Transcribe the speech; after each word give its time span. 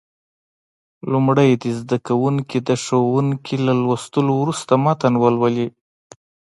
لومړی 1.11 1.49
دې 1.61 1.71
زده 1.79 1.97
کوونکي 2.07 2.57
د 2.67 2.69
ښوونکي 2.83 3.55
له 3.65 3.73
لوستلو 3.83 4.33
وروسته 4.41 4.73
متن 4.83 5.13
ولولي. 5.19 5.67